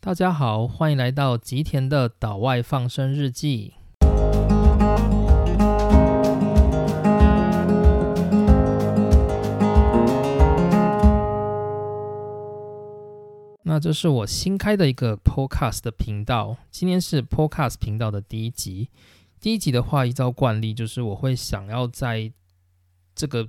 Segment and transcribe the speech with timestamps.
[0.00, 3.74] 大家好，欢迎来到吉田的岛外放生日记。
[13.64, 18.88] 那这是我新开的一个 Podcast 的频道，今天是 Podcast 频道的第一集。
[19.40, 22.32] 第一集的话，依照惯例，就是我会想要在
[23.16, 23.48] 这个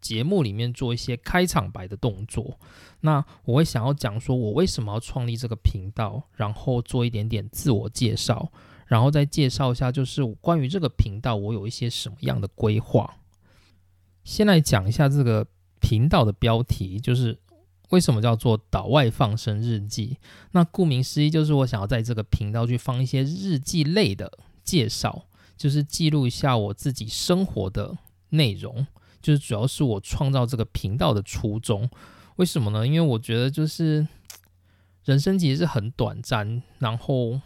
[0.00, 2.58] 节目里面做一些开场白的动作。
[3.00, 8.50] 那我会想要讲说，我为什么要创立这个频道，然后做一点点自我介绍，
[8.86, 13.16] 然后再介绍一下，就是关于这个频道，我有一些什么样的规划。
[14.24, 15.46] 先来讲一下这个
[15.80, 17.38] 频道的标题，就是
[17.88, 20.18] 为什么叫做岛外放生日记。
[20.52, 25.26] 那顾名思义，就是我想要在这个频道去放一些日记类的介绍。
[25.56, 27.98] 就是记录一下我自己生活的
[28.30, 28.86] 内容，
[29.20, 31.88] 就是主要是我创造这个频道的初衷。
[32.36, 32.86] 为什么呢？
[32.86, 34.06] 因为我觉得就是
[35.04, 37.40] 人生其实是很短暂，然后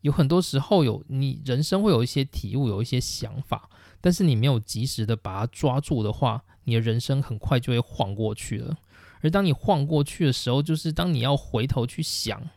[0.00, 8.76] 有很多时候有你人生会有一些体悟，有一些想法，但是你没有及时的把它抓住的话，你的人生很快就会晃过去了。
[9.20, 12.50] 而当你晃过去的时候，就是当你要回头去想。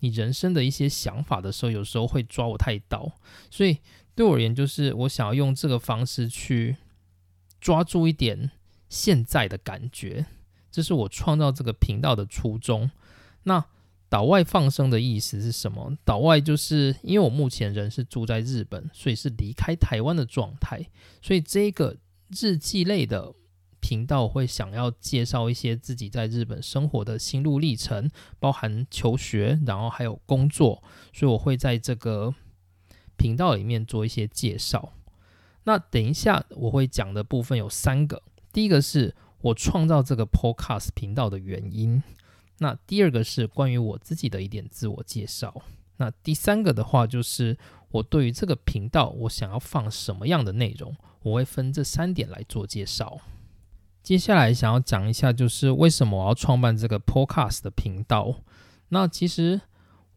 [0.00, 3.10] 你人生的一些想法的时候，有时候会抓我太刀，
[3.50, 3.78] 所以
[4.14, 6.76] 对我而言，就是我想要用这个方式去
[7.60, 8.50] 抓住一点
[8.88, 10.26] 现在的感觉，
[10.70, 12.90] 这是我创造这个频道的初衷。
[13.44, 13.64] 那
[14.08, 15.96] 岛外放生的意思是什么？
[16.04, 20.88] 岛外就是因为我目前人是住在日本，所以是离开台湾的状态，
[21.20, 21.96] 所以这个
[22.28, 23.34] 日记类的。
[23.80, 32.34] 频道会想要介绍一些自己在日本生活的心路历程，包含求学，然后还有工作，所以我会在这个
[33.16, 34.92] 频道里面做一些介绍。
[35.68, 38.22] 那等一下我会讲的部分有三个，
[38.54, 42.02] 第一个是我创造这个 Podcast 频道的原因，
[42.56, 45.60] 那第二个是关于我自己的一点自我介绍，
[45.98, 47.58] 那第三个的话就是
[47.90, 53.20] 我对于这个频道我想要放什么样的内容，我会分这三点来做介绍。
[54.02, 58.36] 接下来想要讲一下，就是为什么我要创办这个 Podcast 的频道。
[58.88, 59.60] 那其实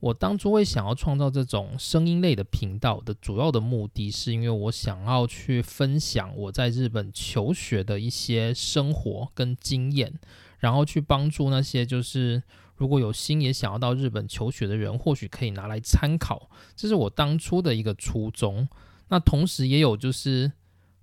[0.02, 10.20] 我当初会想要创造这种声音类的频道的主要的目的，是因为我想要去分享我在日本求学的一些生活跟经验，
[10.58, 12.42] 然后去帮助那些就是
[12.76, 16.50] 如果有心也想要到日本求学的人，或许可以拿来参考。
[16.76, 18.68] 这是我当初的一个初衷。
[19.10, 20.52] 那同时也有就是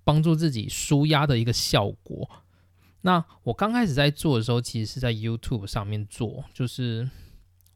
[0.03, 2.29] 帮助自己舒压的一个效果。
[3.01, 7.09] 那我刚开始在做的时候，其实是在 YouTube 上面做，就是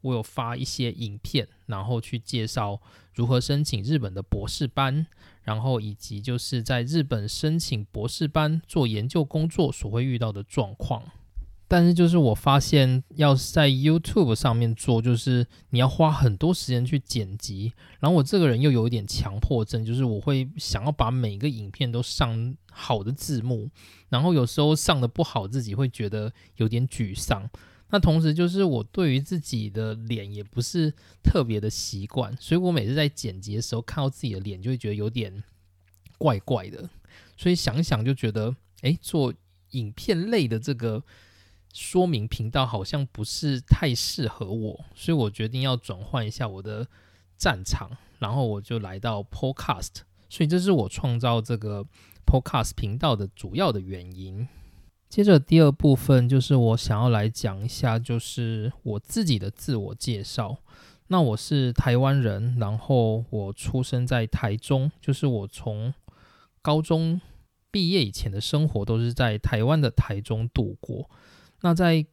[0.04, 2.80] 我有发一些影片，然后去介绍
[3.16, 5.08] 如何申请日本的博士班，
[5.42, 11.04] 然后以及就是在日本申请博士班做研究工作所会遇到的状况。
[11.66, 17.74] 但是就是我发现，要在 YouTube 上面做，就是你要花很多时间去剪辑。
[18.00, 23.72] 然后我这个人又有一点强迫症，就是我会想要把每个影片都上好的字幕，
[24.10, 27.50] 然后有时候上的不好，自己会觉得有点沮丧。
[27.94, 30.92] 那同时就是我对于自己的脸也不是
[31.24, 35.44] 特别的习惯，所以我每次在剪辑的时候看到自己的脸，就会觉得有点
[36.18, 36.90] 怪怪的。
[37.38, 39.32] 所以想想就觉得，哎，做
[39.70, 41.04] 影片类的这个。
[41.76, 46.88] 说明频道好像不是太适合我，所以我决定要转换一下我的
[47.36, 47.90] 战场，
[48.20, 49.90] 然后我就来到 Podcast，
[50.30, 51.84] 所以这是我创造这个
[52.28, 54.48] Podcast 频道的主要的原因。
[55.14, 60.58] 接着第二部分就是我想要来讲一下，就是我自己的自我介绍。
[61.06, 65.94] 那我是台湾人，然后我出生在台中，就是我从
[66.64, 67.22] 高中
[67.70, 71.08] 毕业以前的生活都是在台湾的台中度过。
[71.62, 72.04] 那在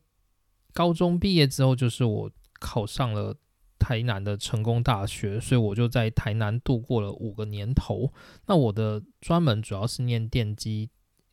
[0.75, 3.35] 高中毕业之后，就是我考上了
[3.79, 8.13] 台南的成功大学，所以我就在台南度过了五个年头。
[8.45, 10.91] 那我的专门主要是念电机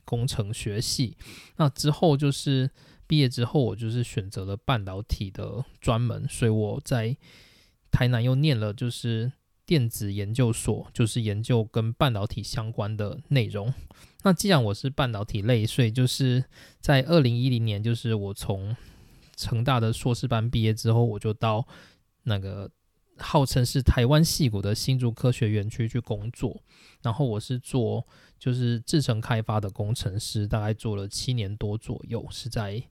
[0.07, 1.18] 工程学系。
[1.57, 2.72] 那之后就是
[3.06, 7.18] 毕业之后，我就是选择了半导体的专门，所以我在
[7.92, 9.30] 台南又念了就是
[9.65, 13.74] 电子研究所，就是研究跟半导体相关的内容。
[14.24, 16.45] 那既然我是半导体类，所以就是
[16.80, 18.75] 在二零一零年，就是我从
[19.36, 21.68] 成大的硕士班毕业之后，我就到
[22.24, 22.71] 那个
[23.19, 26.61] 号称是台湾戏谷的新竹科学园区去工作。
[27.03, 28.05] 然后我是做
[28.39, 32.81] 就是制程开发的工程师，大概做了七年多左右，是在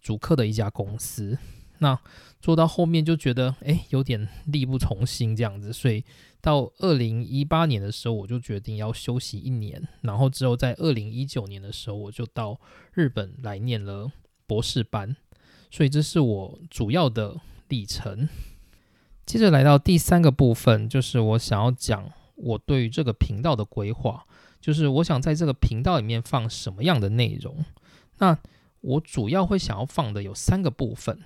[0.00, 1.36] 主客的一家公司。
[1.78, 1.98] 那
[2.40, 6.04] 做到后面就觉得哎有点力不从心这样子，所以
[6.40, 12.60] 到二零一八年的时候，我就决定要休息一年，然后之后在二零一九年的时候，我就到
[12.92, 14.12] 日本来念了
[14.46, 15.16] 博士班，
[15.70, 18.28] 所以这是我主要的历程。
[19.26, 24.24] 接着来到第三个部分，就是我想要讲我对于这个频道的规划，
[24.60, 27.64] 就是我想在这个频道里面放什么样的内容。
[28.18, 28.38] 那
[28.80, 31.18] 我主要会想要放的有三个部分。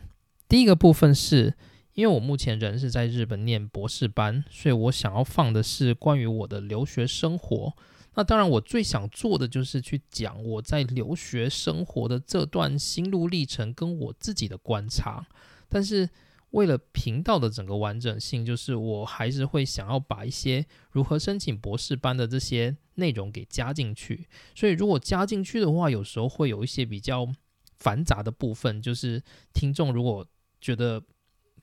[0.48, 1.54] 第一个部分是
[1.94, 7.72] 因为我目前人是在日本念博士班，所以我想要放的是关于我的留学生活。
[8.14, 15.26] 那当然，我最想做的就是去讲我在留学生活的这段心路历程跟我自己的观察。
[15.68, 16.08] 但是
[16.50, 24.26] 为了频道的整个完整性，就是我还是会想要把一些如何申请博士班的这些内容给加进去。
[24.54, 27.28] 所以如果加进去的话，有时候会有一些比较
[27.76, 29.22] 繁杂的部分，就是
[29.52, 30.26] 听众如果
[30.60, 31.02] 觉得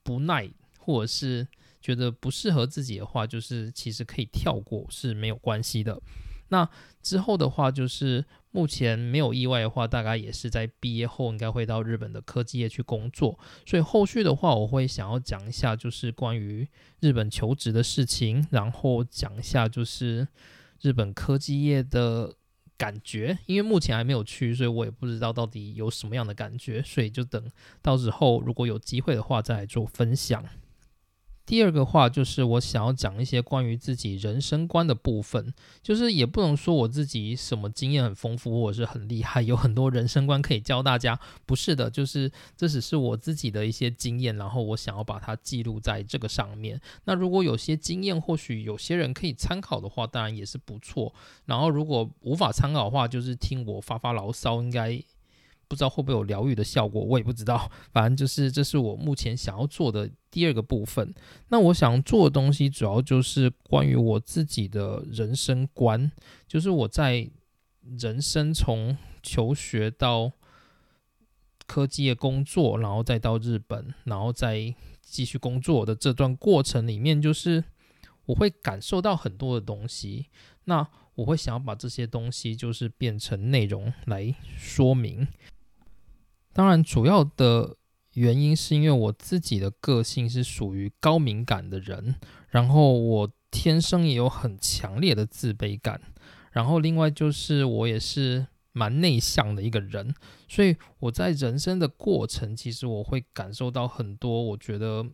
[0.03, 1.47] 不耐，或者是
[1.81, 5.99] 觉得不适合自己的话，就是其实可以跳过是没有关系的。
[6.49, 6.69] 那
[7.01, 8.23] 之后的话，就是
[8.55, 13.37] 目前没有意外的话，大概也是在毕业后应该会到日本的科技业去工作。
[13.65, 16.65] 所以后续的话，我会想要讲一下，就是关于
[17.01, 20.25] 日本求职的事情，然后讲一下就是
[20.81, 22.33] 日本科技业的
[22.77, 23.37] 感觉。
[23.45, 30.41] 因为目前还没有去，所以我也不知道到底有什么样的感觉，所以就等到时候如果有机会的话，再来做分享。
[31.45, 35.53] 第二个话就是我想要讲一些关于自己人生观的部分，
[35.83, 46.81] 就是也不能说我自己什么经验很丰富或者是很厉害，有很多人生观可以教大家，不是的，就是这只是我自己的一些经验，然后我想要把它记录在这个上面。
[47.03, 51.13] 那如果有些经验或许有些人可以参考的话，当然也是不错。
[51.45, 54.99] 然后如果无法参考的话，就是听我发发牢骚，应该。
[55.67, 57.69] 不知道会不会有疗愈的效果，我也不知道。
[57.91, 61.13] 反正就是这是我目前想要做的第二个部分。
[61.49, 66.11] 那我想做的东西主要就是关于我自己的人生观，
[66.47, 67.29] 就是我在
[67.99, 70.31] 人生从求学到
[71.65, 77.63] 科技业工作，然后再到日本，然后再继续工作的这段过程里面，就是
[78.25, 80.27] 我会感受到很多的东西。
[80.65, 85.27] 那我会想要把这些东西就是变成内容来说明。
[86.55, 87.75] 当然，主要的
[88.13, 92.15] 原因是因为我自己的个性是属于高敏感的人，
[92.47, 95.99] 然后我天生也有很强烈的自卑感，
[96.53, 100.15] 然后另外就是我也是蛮内向的一个人，
[100.47, 105.05] 所以我在人生的过程，其实我会感受到很多，我觉得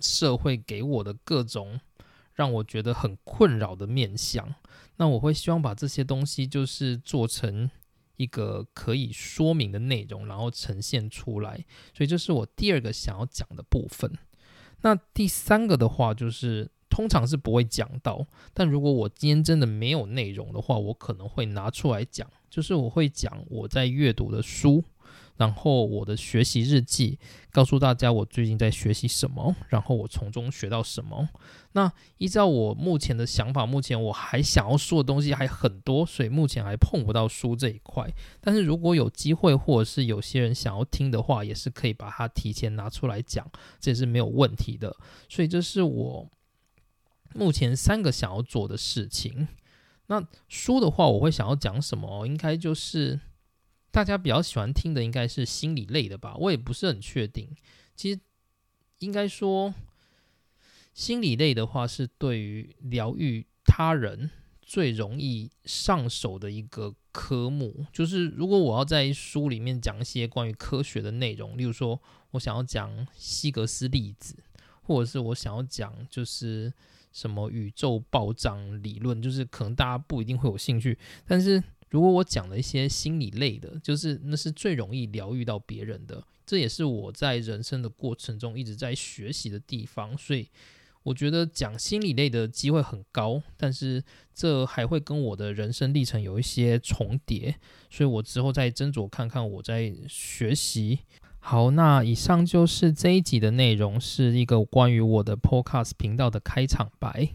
[0.00, 1.78] 社会给我的各种
[2.32, 4.54] 让我觉得很困扰的面相，
[4.96, 7.70] 那我会希望把这些东西就是做成。
[8.16, 11.64] 一个可以说明的内容，然后呈现出来，
[11.94, 14.10] 所以这是我第二个想要讲的部分。
[14.82, 24.84] 那第三个的话，就是通常是不会讲到，但如果我今天真的没有内容的话，我可能会拿出来讲，就是我会讲我在阅读的书。
[25.36, 27.18] 然后我的学习日记
[27.50, 31.28] 告诉大家我最近在学习什么，然后我从中学到什么。
[31.72, 38.10] 那依照我目前的想法，目前我还想要说的东西还很多，所以目前还碰不到书这一块。
[38.40, 43.46] 但是如果有机会，或者是有些人想要听的话，也是可以把它提前拿出来讲，
[43.78, 44.96] 这也是没有问题的。
[45.28, 46.30] 所以这是我
[47.34, 49.46] 目前三个想要做的事情。
[50.06, 52.26] 那书的话，我会想要讲什么？
[52.26, 53.20] 应该就是。
[53.90, 57.48] 大家比较喜欢听的应该是心理类的吧，我也不是很确定。
[57.94, 58.20] 其实
[58.98, 59.72] 应该说，
[60.92, 67.86] 心理类的话是对于疗愈他人最容易上手的一个科目。
[67.90, 71.98] 就是如果我要在书里面讲一些关于科学的内容，例如说
[72.32, 74.36] 我想要讲希格斯粒子，
[74.82, 76.70] 或者是我想要讲就是
[77.12, 81.62] 什么宇宙暴涨理论，就是可能大家不一定会有兴趣，但是。
[81.96, 90.46] 如果我讲了一些心理类的，就是那是最容易疗愈到别人的，这也是我在人生的过程中一直在学习的地方，所以
[91.04, 97.56] 我觉得讲心理类的机会很高，但是这还会跟我的人生历程有一些重叠，
[97.88, 100.98] 所以我之后再斟酌看看我在学习。
[101.38, 107.30] 好，那以上就是这一集的内容，是一个关于我的 Podcast 频道的开场白。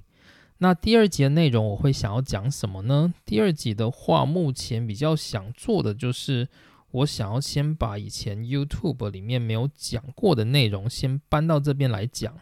[0.63, 3.11] 那第二集的内容我会想要讲什么呢？
[3.25, 6.47] 第二集的话，目前比较想做的就是，
[6.91, 12.37] 我想要先把以前 YouTube 里面没有讲过的内容先搬到这边来讲。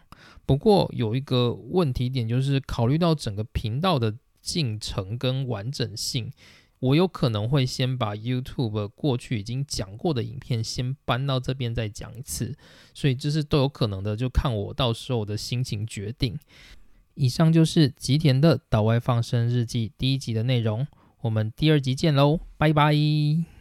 [0.46, 6.30] 不过有一个问题点，就是考虑到整个频道的进程跟完整性，
[6.80, 12.54] 我有可能会先把 YouTube 过去已经讲过的影片先搬到这边再讲一次，
[12.94, 16.38] 所以这是都有可能的，就看我到时候的心情决定。
[17.20, 20.88] 以上就是吉田的岛外放生日记第一集的内容，
[21.20, 23.59] 我们第二集见喽，拜拜。